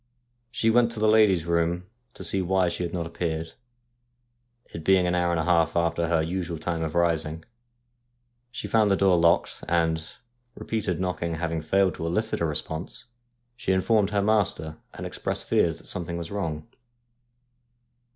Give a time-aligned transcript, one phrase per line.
[0.49, 3.53] She went to the lady's room to see why she had not appeared,
[4.73, 7.45] it being an hour and a half after her usual time of rising.
[8.49, 10.01] She found the door locked, and,
[10.55, 13.05] repeated knocking having failed to elicit a response,
[13.55, 16.67] she informed her master, and expressed fears that something was wrong.